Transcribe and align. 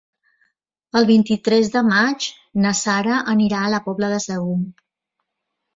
El 1.01 1.05
vint-i-tres 1.09 1.69
de 1.77 1.83
maig 1.91 2.31
na 2.65 2.73
Sara 2.83 3.21
anirà 3.35 3.65
a 3.69 3.73
la 3.77 3.83
Pobla 3.91 4.15
de 4.17 4.23
Segur. 4.29 4.61